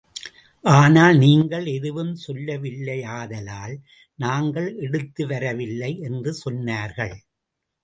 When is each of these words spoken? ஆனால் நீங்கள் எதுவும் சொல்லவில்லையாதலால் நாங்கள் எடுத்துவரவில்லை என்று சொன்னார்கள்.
ஆனால் 0.63 1.17
நீங்கள் 1.17 1.65
எதுவும் 1.65 2.13
சொல்லவில்லையாதலால் 2.15 3.75
நாங்கள் 4.15 4.69
எடுத்துவரவில்லை 4.79 5.91
என்று 6.01 6.33
சொன்னார்கள். 6.45 7.15